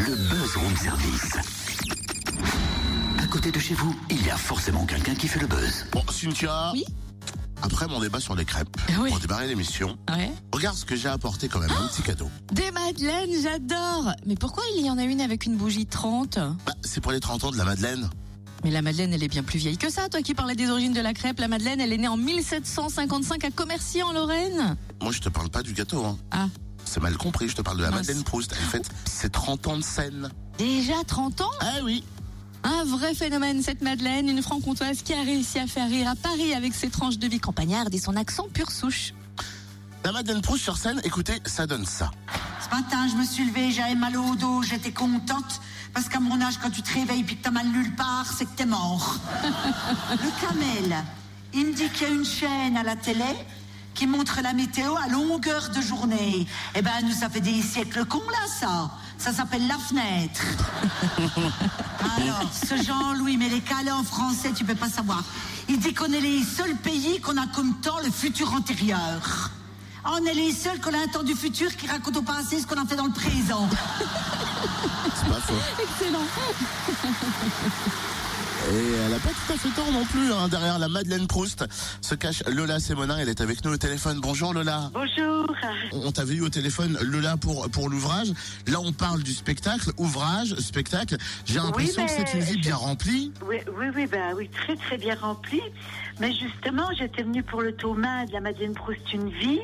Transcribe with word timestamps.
le 0.00 0.14
buzz 0.16 0.56
room 0.56 0.76
service. 0.76 1.36
À 3.18 3.26
côté 3.26 3.50
de 3.50 3.58
chez 3.58 3.74
vous, 3.74 3.94
il 4.10 4.24
y 4.24 4.30
a 4.30 4.36
forcément 4.36 4.84
quelqu'un 4.86 5.14
qui 5.14 5.28
fait 5.28 5.40
le 5.40 5.46
buzz. 5.46 5.86
Bon, 5.92 6.02
Cynthia. 6.10 6.70
Oui 6.72 6.84
Après 7.62 7.86
mon 7.86 8.00
débat 8.00 8.20
sur 8.20 8.34
les 8.34 8.44
crêpes, 8.44 8.76
Oui. 9.00 9.10
pour 9.10 9.20
démarrer 9.20 9.46
l'émission, 9.46 9.96
Ouais. 10.10 10.30
regarde 10.52 10.76
ce 10.76 10.84
que 10.84 10.96
j'ai 10.96 11.08
apporté 11.08 11.48
quand 11.48 11.60
même, 11.60 11.70
un 11.70 11.86
petit 11.88 12.02
cadeau. 12.02 12.30
Des 12.52 12.70
madeleines, 12.70 13.30
j'adore 13.42 14.12
Mais 14.26 14.36
pourquoi 14.36 14.62
il 14.76 14.84
y 14.84 14.90
en 14.90 14.98
a 14.98 15.04
une 15.04 15.20
avec 15.20 15.46
une 15.46 15.56
bougie 15.56 15.86
30 15.86 16.38
Bah, 16.66 16.72
c'est 16.82 17.00
pour 17.00 17.12
les 17.12 17.20
30 17.20 17.44
ans 17.44 17.50
de 17.50 17.56
la 17.56 17.64
Madeleine. 17.64 18.08
Mais 18.64 18.70
la 18.70 18.80
Madeleine, 18.82 19.12
elle 19.12 19.22
est 19.22 19.28
bien 19.28 19.42
plus 19.42 19.58
vieille 19.58 19.76
que 19.76 19.90
ça. 19.90 20.08
Toi 20.08 20.22
qui 20.22 20.34
parlais 20.34 20.54
des 20.56 20.70
origines 20.70 20.94
de 20.94 21.00
la 21.00 21.12
crêpe, 21.12 21.38
la 21.38 21.48
Madeleine, 21.48 21.80
elle 21.80 21.92
est 21.92 21.98
née 21.98 22.08
en 22.08 22.16
1755 22.16 23.44
à 23.44 23.50
Commercy 23.50 24.02
en 24.02 24.12
Lorraine. 24.12 24.76
Moi, 25.02 25.12
je 25.12 25.20
te 25.20 25.28
parle 25.28 25.50
pas 25.50 25.62
du 25.62 25.74
gâteau, 25.74 26.02
hein. 26.04 26.16
Ah, 26.30 26.46
C'est 26.94 27.02
mal 27.02 27.16
compris, 27.16 27.48
je 27.48 27.56
te 27.56 27.60
parle 27.60 27.78
de 27.78 27.82
la 27.82 27.90
Mince. 27.90 28.06
Madeleine 28.06 28.22
Proust. 28.22 28.54
Elle 28.56 28.64
fête 28.66 28.88
ses 29.04 29.28
30 29.28 29.66
ans 29.66 29.76
de 29.78 29.82
scène. 29.82 30.30
déjà 30.58 30.94
30 31.04 31.40
ans 31.40 31.50
Ah 31.58 31.78
oui 31.82 32.04
Un 32.62 32.84
vrai 32.84 33.14
phénomène, 33.14 33.64
cette 33.64 33.82
Madeleine, 33.82 34.28
une 34.28 34.40
franc-comtoise 34.40 35.02
qui 35.02 35.12
a 35.12 35.22
réussi 35.22 35.58
à 35.58 35.66
faire 35.66 35.88
rire 35.88 36.08
à 36.08 36.14
Paris 36.14 36.54
avec 36.54 36.72
ses 36.72 36.90
tranches 36.90 37.18
de 37.18 37.26
vie 37.26 37.40
campagnarde 37.40 37.92
et 37.92 37.98
son 37.98 38.14
accent 38.14 38.46
pure 38.54 38.70
souche. 38.70 39.12
La 40.04 40.12
Madeleine 40.12 40.40
Proust 40.40 40.62
sur 40.62 40.76
scène, 40.76 41.00
écoutez, 41.02 41.40
ça 41.46 41.66
donne 41.66 41.84
ça. 41.84 42.12
Ce 42.62 42.72
matin, 42.72 43.08
je 43.08 43.16
me 43.16 43.24
suis 43.24 43.44
levée, 43.44 43.72
j'avais 43.72 43.96
mal 43.96 44.16
au 44.16 44.36
dos, 44.36 44.62
j'étais 44.62 44.92
contente. 44.92 45.60
Parce 45.94 46.08
qu'à 46.08 46.20
mon 46.20 46.40
âge, 46.40 46.58
quand 46.62 46.70
tu 46.70 46.82
te 46.82 46.94
réveilles 46.94 47.24
puis 47.24 47.36
que 47.36 47.42
t'as 47.42 47.50
mal 47.50 47.66
nulle 47.66 47.96
part, 47.96 48.32
c'est 48.38 48.44
que 48.44 48.54
t'es 48.54 48.66
mort. 48.66 49.16
Le 50.12 50.46
camel, 50.46 51.04
il 51.52 51.66
me 51.66 51.72
dit 51.72 51.88
qu'il 51.88 52.06
y 52.06 52.10
a 52.12 52.14
une 52.14 52.24
chaîne 52.24 52.76
à 52.76 52.84
la 52.84 52.94
télé 52.94 53.24
qui 53.94 54.06
montre 54.06 54.40
la 54.42 54.52
météo 54.52 54.96
à 54.96 55.08
longueur 55.08 55.70
de 55.70 55.80
journée. 55.80 56.46
Eh 56.74 56.82
ben, 56.82 56.90
nous, 57.04 57.12
ça 57.12 57.28
fait 57.28 57.40
des 57.40 57.62
siècles 57.62 58.04
qu'on 58.04 58.28
l'a, 58.28 58.46
ça. 58.48 58.90
Ça 59.18 59.32
s'appelle 59.32 59.66
la 59.66 59.78
fenêtre. 59.78 60.42
Alors, 62.16 62.50
ce 62.52 62.82
Jean-Louis, 62.82 63.36
mais 63.36 63.48
les 63.48 63.60
calés 63.60 63.92
en 63.92 64.02
français, 64.02 64.52
tu 64.54 64.64
peux 64.64 64.74
pas 64.74 64.88
savoir. 64.88 65.22
Il 65.68 65.78
dit 65.78 65.94
qu'on 65.94 66.12
est 66.12 66.20
les 66.20 66.42
seuls 66.42 66.76
pays 66.76 67.20
qu'on 67.20 67.36
a 67.36 67.46
comme 67.46 67.74
temps 67.74 68.00
le 68.04 68.10
futur 68.10 68.52
antérieur. 68.52 69.50
On 70.04 70.24
est 70.26 70.34
les 70.34 70.52
seuls 70.52 70.80
qu'on 70.80 70.92
a 70.92 70.98
un 70.98 71.06
temps 71.06 71.22
du 71.22 71.34
futur 71.34 71.74
qui 71.76 71.86
raconte 71.86 72.16
au 72.18 72.22
passé 72.22 72.60
ce 72.60 72.66
qu'on 72.66 72.80
a 72.80 72.84
fait 72.84 72.96
dans 72.96 73.06
le 73.06 73.12
présent. 73.12 73.68
C'est 75.14 75.28
pas 75.28 75.40
faux. 75.40 75.54
Excellent 75.82 76.18
Et 78.72 78.92
elle 79.06 79.12
a 79.14 79.18
pas 79.18 79.28
tout 79.28 79.52
à 79.52 79.56
fait 79.58 79.68
tort 79.70 79.92
non 79.92 80.04
plus. 80.06 80.32
hein. 80.32 80.48
Derrière 80.48 80.78
la 80.78 80.88
Madeleine 80.88 81.26
Proust 81.26 81.64
se 82.00 82.14
cache 82.14 82.42
Lola 82.46 82.80
Sémonin. 82.80 83.18
Elle 83.18 83.28
est 83.28 83.40
avec 83.40 83.64
nous 83.64 83.72
au 83.72 83.76
téléphone. 83.76 84.20
Bonjour 84.22 84.54
Lola. 84.54 84.90
Bonjour. 84.94 85.46
On 85.92 86.10
t'avait 86.12 86.34
eu 86.34 86.40
au 86.40 86.48
téléphone 86.48 86.98
Lola 87.02 87.36
pour 87.36 87.68
pour 87.70 87.88
l'ouvrage. 87.90 88.28
Là, 88.66 88.80
on 88.80 88.92
parle 88.92 89.22
du 89.22 89.32
spectacle, 89.32 89.90
ouvrage, 89.98 90.54
spectacle. 90.56 91.16
J'ai 91.44 91.56
l'impression 91.56 92.06
que 92.06 92.10
c'est 92.10 92.32
une 92.34 92.40
vie 92.40 92.54
je- 92.54 92.60
bien 92.60 92.76
remplie. 92.76 93.32
Oui, 93.46 93.56
oui, 93.78 93.86
oui, 93.94 94.06
bah 94.06 94.30
oui, 94.36 94.48
très 94.48 94.76
très 94.76 94.96
bien 94.98 95.14
rempli. 95.20 95.60
Mais 96.20 96.32
justement, 96.32 96.88
j'étais 96.96 97.22
venue 97.22 97.42
pour 97.42 97.60
le 97.60 97.74
tome 97.74 98.04
1 98.04 98.26
de 98.26 98.32
la 98.32 98.40
Madeleine 98.40 98.74
Proust 98.74 99.12
Une 99.12 99.28
vie, 99.30 99.60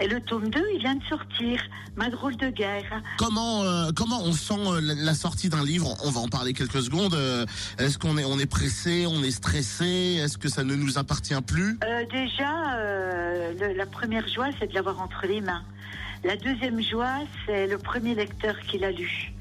et 0.00 0.06
le 0.08 0.20
tome 0.20 0.50
2, 0.50 0.62
il 0.74 0.78
vient 0.80 0.94
de 0.94 1.04
sortir, 1.04 1.60
Ma 1.96 2.10
drôle 2.10 2.36
de 2.36 2.48
guerre. 2.48 3.02
Comment 3.18 3.64
euh, 3.64 3.90
comment 3.96 4.22
on 4.22 4.30
sent 4.32 4.54
euh, 4.66 4.80
la, 4.80 4.94
la 4.94 5.14
sortie 5.14 5.48
d'un 5.48 5.64
livre? 5.64 5.96
On 6.04 6.10
va 6.12 6.20
en 6.20 6.28
parler 6.28 6.52
quelques 6.52 6.80
secondes. 6.80 7.14
Euh, 7.14 7.44
Est-ce 7.78 7.98
qu'on 7.98 8.16
est 8.16 8.24
on 8.24 8.38
est 8.38 8.46
pressé, 8.46 9.04
on 9.08 9.20
est 9.24 9.32
stressé? 9.32 10.20
Est-ce 10.22 10.38
que 10.38 10.48
ça 10.48 10.62
ne 10.62 10.76
nous 10.76 10.96
appartient 10.96 11.34
plus? 11.44 11.76
Euh, 11.84 12.04
déjà, 12.12 12.76
euh, 12.76 13.52
le- 13.58 13.76
la 13.76 13.86
première 13.86 14.28
joie, 14.28 14.50
c'est 14.60 14.68
de 14.68 14.74
l'avoir 14.74 15.00
entre 15.02 15.26
les 15.26 15.40
mains. 15.40 15.64
La 16.22 16.36
deuxième 16.36 16.80
joie, 16.80 17.18
c'est 17.46 17.66
le 17.66 17.78
premier 17.78 18.14
lecteur 18.14 18.54
qui 18.68 18.78
l'a 18.78 18.92
lu 18.92 19.32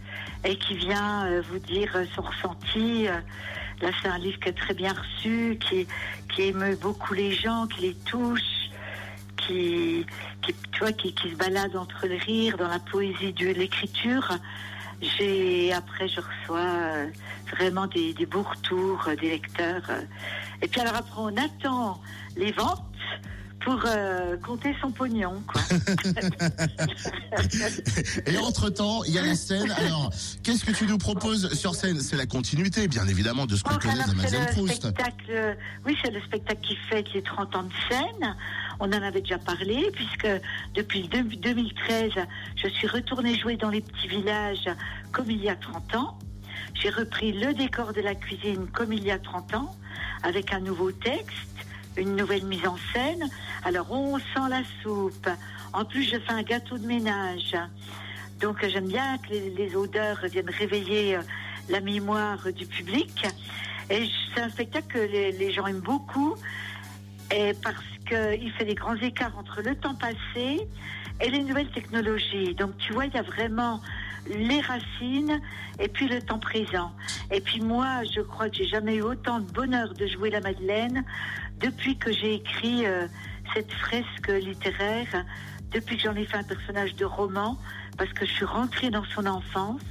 et 0.44 0.56
qui 0.58 0.76
vient 0.78 1.28
euh, 1.28 1.44
vous 1.52 1.60
dire 1.60 1.92
euh, 1.96 2.06
son 2.16 2.24
ressenti. 2.24 3.08
Euh, 3.08 3.12
Là, 3.80 3.90
c'est 4.02 4.08
un 4.10 4.18
livre 4.18 4.40
qui 4.40 4.50
est 4.50 4.58
très 4.58 4.74
bien 4.74 4.92
reçu, 4.92 5.60
qui, 5.70 5.86
qui 6.34 6.42
émeut 6.42 6.76
beaucoup 6.82 7.14
les 7.14 7.32
gens, 7.32 7.68
qui 7.68 7.82
les 7.82 7.94
touche, 8.06 8.42
qui, 9.48 10.06
qui, 10.42 10.54
tu 10.72 10.80
vois, 10.80 10.92
qui, 10.92 11.14
qui 11.14 11.32
se 11.32 11.36
balade 11.36 11.76
entre 11.76 12.08
le 12.08 12.16
rire, 12.18 12.58
dans 12.58 12.68
la 12.68 12.80
poésie 12.80 13.34
de 13.34 13.48
l'écriture. 13.48 14.38
J'ai 15.02 15.72
après, 15.74 16.08
je 16.08 16.20
reçois 16.22 16.60
euh, 16.60 17.08
vraiment 17.56 17.88
des, 17.88 18.14
des 18.14 18.26
beaux 18.26 18.44
retours 18.44 19.06
euh, 19.08 19.16
des 19.16 19.30
lecteurs. 19.30 19.84
euh. 19.90 20.02
Et 20.62 20.68
puis 20.68 20.82
alors 20.82 20.96
après, 20.96 21.20
on 21.20 21.36
attend 21.38 22.02
les 22.36 22.52
ventes 22.52 22.84
pour 23.64 23.80
euh, 23.86 24.38
compter 24.38 24.76
son 24.82 24.92
pognon. 24.92 25.44
Quoi. 25.46 25.62
Et 28.26 28.38
entre 28.38 28.70
temps, 28.70 29.04
il 29.04 29.14
y 29.14 29.20
a 29.20 29.24
la 29.24 29.36
scène. 29.36 29.72
Alors, 29.72 30.12
qu'est-ce 30.44 30.64
que 30.64 30.72
tu 30.72 30.86
nous 30.86 30.98
proposes 30.98 31.54
sur 31.54 31.76
scène? 31.76 32.00
C'est 32.00 32.16
la 32.16 32.26
continuité, 32.26 32.88
bien 32.88 33.08
évidemment, 33.08 33.46
de 33.46 33.56
ce 33.56 33.64
qu'on 33.64 33.76
connaît 33.76 33.96
le 33.96 34.54
Proust. 34.54 34.84
spectacle, 34.84 35.58
oui, 35.86 35.98
c'est 36.04 36.12
le 36.12 36.22
spectacle 36.22 36.62
qui 36.62 36.76
fête 36.90 37.14
les 37.14 37.22
30 37.22 37.56
ans 37.56 37.64
de 37.64 37.74
scène. 37.90 38.36
On 38.80 38.88
en 38.88 39.02
avait 39.02 39.22
déjà 39.22 39.40
parlé, 39.40 39.90
puisque 39.94 40.28
depuis 40.76 41.04
le 41.04 41.08
deux- 41.08 41.38
2013, 41.38 42.12
je 42.56 42.68
suis 42.68 42.88
retournée 42.88 43.38
jouer 43.38 43.58
dans 43.58 43.70
les 43.70 43.82
petits 43.82 44.08
villages 44.08 44.70
comme 45.12 45.32
il 45.32 45.44
y 45.44 45.50
a 45.50 45.56
30 45.56 45.96
ans. 45.96 46.20
J'ai 46.76 46.90
repris 46.90 47.34
le 47.34 47.54
décor 47.54 47.94
de 47.94 48.02
la 48.02 48.14
cuisine 48.14 48.68
comme 48.68 48.94
il 48.94 49.04
y 49.04 49.12
a 49.12 49.18
30 49.18 49.56
ans, 49.56 49.76
avec 50.24 50.54
un 50.54 50.60
nouveau 50.60 50.92
texte, 50.92 51.66
une 51.96 52.16
nouvelle 52.16 52.46
mise 52.46 52.68
en 52.68 52.78
scène. 52.94 53.28
Alors, 53.64 53.92
on 53.92 54.20
sent 54.20 54.50
la 54.50 54.62
soupe. 54.84 55.30
En 55.74 55.84
plus, 55.86 56.04
je 56.04 56.20
fais 56.20 56.34
un 56.34 56.44
gâteau 56.44 56.78
de 56.78 56.86
ménage. 56.86 57.56
Donc 58.40 58.64
j'aime 58.64 58.88
bien 58.88 59.18
que 59.18 59.34
les, 59.34 59.76
odeurs 59.76 60.20
viennent 60.32 60.52
réveiller 60.52 61.16
euh, 61.16 61.22
la 61.70 61.82
mémoire 61.82 62.52
du 62.54 62.68
public. 62.68 63.26
Et 63.90 64.08
c'est 64.36 64.42
un 64.42 64.50
spectacle 64.50 64.88
que 64.88 65.00
les 65.00 65.52
gens 65.52 65.66
aiment 65.66 65.80
beaucoup. 65.80 66.36
Et 67.36 67.54
parce 67.64 67.84
qu'il 68.08 68.52
fait 68.54 68.66
des 68.66 68.76
grands 68.76 68.96
écarts 68.96 69.38
entre 69.38 69.62
le 69.62 69.76
temps 69.76 69.96
passé 69.96 70.68
et 71.22 71.30
les 71.30 71.44
nouvelles 71.44 71.72
technologies. 71.72 72.54
Donc 72.56 72.78
tu 72.78 72.94
vois, 72.94 73.06
il 73.06 73.14
y 73.14 73.18
a 73.18 73.24
vraiment 73.24 73.82
les 74.30 74.62
racines 74.62 75.42
et 75.80 75.88
puis 75.88 76.08
le 76.08 76.22
temps 76.22 76.40
présent. 76.40 76.92
Et 77.32 77.42
puis 77.42 77.62
moi, 77.62 78.04
je 78.16 78.22
crois 78.22 78.50
que 78.50 78.56
j'ai 78.56 78.68
jamais 78.68 78.96
eu 78.96 79.02
autant 79.02 79.40
de 79.40 79.52
bonheur 79.52 79.94
de 79.94 80.08
jouer 80.08 80.30
la 80.30 80.42
Madeleine 80.42 81.04
depuis 81.60 81.98
que 81.98 82.12
j'ai 82.12 82.36
écrit 82.36 82.86
euh, 82.86 83.08
cette 83.54 83.72
fresque 83.72 84.30
littéraire, 84.30 85.26
depuis 85.72 85.98
que 85.98 86.04
j'en 86.04 86.16
ai 86.16 86.26
fait 86.26 86.38
un 86.38 86.44
personnage 86.44 86.96
de 86.96 87.06
roman, 87.06 87.58
parce 87.98 88.12
que 88.14 88.26
je 88.26 88.32
suis 88.32 88.46
rentrée 88.46 88.90
dans 88.90 89.06
son 89.06 89.26
enfance 89.26 89.82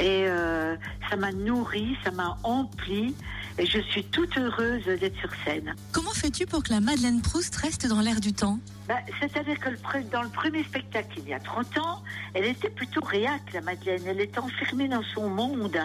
et 0.00 0.24
euh, 0.26 0.76
ça 1.08 1.16
m'a 1.16 1.30
nourri, 1.30 1.96
ça 2.04 2.10
m'a 2.10 2.36
empli 2.42 3.14
et 3.58 3.66
je 3.66 3.80
suis 3.80 4.04
toute 4.04 4.36
heureuse 4.36 4.84
d'être 4.84 5.16
sur 5.18 5.30
scène. 5.44 5.74
Comment 5.92 6.10
fais-tu 6.10 6.46
pour 6.46 6.62
que 6.62 6.72
la 6.72 6.80
Madeleine 6.80 7.22
Proust 7.22 7.54
reste 7.56 7.86
dans 7.86 8.00
l'air 8.00 8.20
du 8.20 8.32
temps? 8.32 8.58
Bah, 8.88 8.98
C'est-à-dire 9.20 9.58
que 9.58 9.70
le 9.70 10.04
dans 10.10 10.22
le 10.22 10.28
premier 10.28 10.64
spectacle, 10.64 11.18
il 11.18 11.28
y 11.28 11.34
a 11.34 11.40
30 11.40 11.78
ans, 11.78 12.02
elle 12.34 12.44
était 12.44 12.70
plutôt 12.70 13.00
réac, 13.00 13.42
la 13.52 13.60
Madeleine. 13.60 14.02
Elle 14.06 14.20
était 14.20 14.40
enfermée 14.40 14.88
dans 14.88 15.04
son 15.14 15.28
monde. 15.28 15.78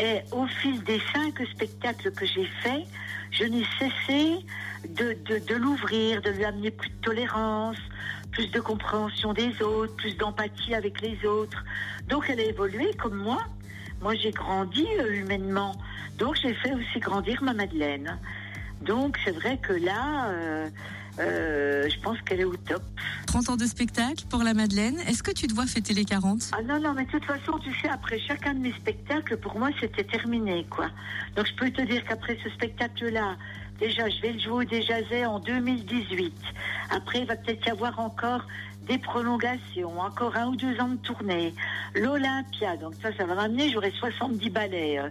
Et 0.00 0.20
au 0.30 0.46
fil 0.46 0.82
des 0.84 1.00
cinq 1.12 1.34
spectacles 1.54 2.12
que 2.12 2.24
j'ai 2.24 2.46
faits, 2.62 2.86
je 3.30 3.44
n'ai 3.44 3.64
cessé 3.78 4.38
de, 4.88 5.16
de, 5.24 5.38
de 5.44 5.54
l'ouvrir, 5.54 6.22
de 6.22 6.30
lui 6.30 6.44
amener 6.44 6.70
plus 6.70 6.90
de 6.90 7.00
tolérance, 7.02 7.76
plus 8.30 8.50
de 8.50 8.60
compréhension 8.60 9.32
des 9.32 9.60
autres, 9.62 9.94
plus 9.96 10.16
d'empathie 10.16 10.74
avec 10.74 11.00
les 11.00 11.24
autres. 11.26 11.62
Donc 12.08 12.24
elle 12.28 12.40
a 12.40 12.44
évolué 12.44 12.90
comme 12.94 13.16
moi. 13.16 13.44
Moi, 14.02 14.14
j'ai 14.16 14.32
grandi 14.32 14.86
euh, 14.98 15.14
humainement. 15.14 15.76
Donc 16.18 16.36
j'ai 16.42 16.54
fait 16.54 16.72
aussi 16.74 16.98
grandir 16.98 17.42
ma 17.42 17.54
Madeleine. 17.54 18.18
Donc 18.80 19.16
c'est 19.24 19.30
vrai 19.30 19.58
que 19.58 19.72
là, 19.72 20.28
euh, 20.30 20.68
euh, 21.20 21.88
je 21.88 22.00
pense 22.00 22.20
qu'elle 22.22 22.40
est 22.40 22.44
au 22.44 22.56
top. 22.56 22.82
30 23.26 23.50
ans 23.50 23.56
de 23.56 23.64
spectacle 23.64 24.24
pour 24.28 24.42
la 24.42 24.54
Madeleine. 24.54 24.98
Est-ce 25.06 25.22
que 25.22 25.30
tu 25.30 25.46
te 25.46 25.54
vois 25.54 25.66
fêter 25.66 25.94
les 25.94 26.04
40 26.04 26.50
Ah 26.52 26.62
non, 26.62 26.80
non, 26.80 26.94
mais 26.94 27.04
de 27.04 27.10
toute 27.10 27.24
façon, 27.24 27.58
tu 27.62 27.72
sais, 27.80 27.88
après 27.88 28.18
chacun 28.18 28.54
de 28.54 28.60
mes 28.60 28.72
spectacles, 28.72 29.36
pour 29.36 29.56
moi, 29.58 29.70
c'était 29.80 30.04
terminé, 30.04 30.66
quoi. 30.68 30.88
Donc 31.36 31.46
je 31.46 31.54
peux 31.54 31.70
te 31.70 31.82
dire 31.82 32.04
qu'après 32.04 32.36
ce 32.42 32.50
spectacle-là, 32.50 33.36
déjà, 33.78 34.08
je 34.08 34.20
vais 34.20 34.32
le 34.32 34.38
jouer 34.40 34.52
au 34.52 34.64
Déjazet 34.64 35.26
en 35.26 35.38
2018. 35.38 36.34
Après, 36.90 37.20
il 37.20 37.26
va 37.26 37.36
peut-être 37.36 37.64
y 37.66 37.70
avoir 37.70 38.00
encore 38.00 38.46
des 38.88 38.98
prolongations, 38.98 40.00
encore 40.00 40.36
un 40.36 40.46
ou 40.48 40.56
deux 40.56 40.78
ans 40.80 40.88
de 40.88 40.96
tournée. 40.96 41.54
L'Olympia, 41.94 42.76
donc 42.76 42.94
ça, 43.02 43.08
ça 43.16 43.24
va 43.26 43.34
m'amener, 43.34 43.70
j'aurai 43.72 43.92
70 43.98 44.50
ballets. 44.50 44.98
euh. 44.98 45.08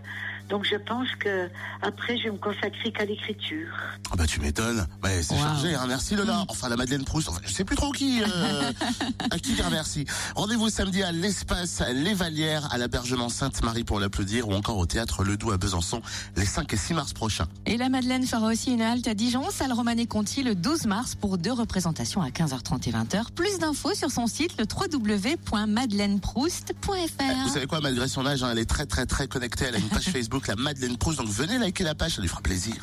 Donc 0.49 0.65
je 0.69 0.75
pense 0.75 1.07
que 1.17 1.47
après, 1.81 2.17
je 2.17 2.23
vais 2.23 2.31
me 2.31 2.37
consacrer 2.37 2.91
qu'à 2.91 3.05
l'écriture. 3.05 3.69
Ah 4.11 4.15
bah 4.17 4.25
tu 4.27 4.41
m'étonnes. 4.41 4.85
Ouais, 5.01 5.21
c'est 5.23 5.35
Wow. 5.35 5.39
chargé, 5.39 5.75
hein. 5.75 5.85
Merci 5.87 6.17
Lola. 6.17 6.43
Enfin 6.49 6.67
la 6.67 6.75
Madeleine 6.75 7.05
Proust. 7.05 7.29
Enfin, 7.29 7.39
je 7.45 7.53
sais 7.53 7.63
plus 7.63 7.77
trop 7.77 7.91
qui. 7.93 8.21
Euh, 8.21 8.71
à 9.31 9.39
qui 9.39 9.53
dire 9.53 9.69
merci. 9.71 10.05
Rendez-vous 10.35 10.69
samedi 10.69 11.03
à 11.03 11.13
l'espace 11.13 11.81
Les 11.93 12.13
Valières 12.13 12.67
à 12.73 12.77
l'hébergement 12.77 13.29
Sainte-Marie 13.29 13.85
pour 13.85 14.01
l'applaudir 14.01 14.49
ou 14.49 14.53
encore 14.53 14.77
au 14.77 14.85
théâtre 14.85 15.23
Ledoux 15.23 15.51
à 15.51 15.57
Besançon 15.57 16.01
les 16.35 16.45
5 16.45 16.73
et 16.73 16.77
6 16.77 16.95
mars 16.95 17.13
prochains. 17.13 17.47
Et 17.65 17.77
la 17.77 17.87
Madeleine 17.87 18.25
fera 18.25 18.47
aussi 18.47 18.73
une 18.73 18.81
halte 18.81 19.07
à 19.07 19.13
Dijon, 19.13 19.49
salle 19.51 19.71
Romanée 19.71 20.05
Conti, 20.07 20.43
le 20.43 20.55
12 20.55 20.85
mars 20.87 21.15
pour 21.15 21.37
deux 21.37 21.53
représentations 21.53 22.21
à 22.21 22.27
15h30 22.29 22.89
et 22.89 22.91
20h. 22.91 23.31
Plus 23.35 23.57
d'infos 23.61 23.93
sur 23.93 24.11
son 24.11 24.27
site 24.27 24.59
le 24.59 24.65
www.madeleineproust.fr. 24.65 27.43
Vous 27.43 27.53
savez 27.53 27.67
quoi, 27.67 27.79
malgré 27.79 28.07
son 28.07 28.25
âge, 28.25 28.43
hein, 28.43 28.49
elle 28.51 28.59
est 28.59 28.65
très 28.65 28.85
très 28.85 29.05
très 29.05 29.27
connectée. 29.27 29.65
Elle 29.69 29.75
a 29.75 29.77
une 29.77 29.87
page 29.87 30.09
Facebook, 30.11 30.47
la 30.47 30.55
Madeleine 30.55 30.97
Proust. 30.97 31.19
Donc 31.19 31.29
venez 31.29 31.57
liker 31.57 31.83
la 31.83 31.95
page, 31.95 32.15
ça 32.15 32.21
lui 32.21 32.27
fera 32.27 32.41
plaisir. 32.41 32.75